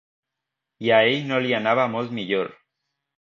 I 0.85 0.89
a 0.95 1.01
ell 1.09 1.27
no 1.31 1.39
li 1.43 1.53
anava 1.57 1.85
molt 1.97 2.17
millor. 2.21 2.51